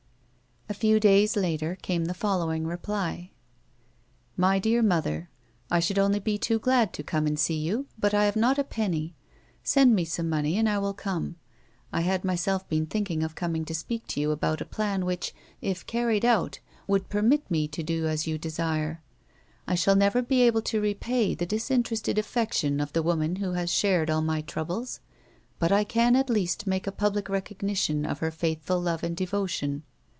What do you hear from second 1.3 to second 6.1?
later came the following reply:" My Deak Mother— I should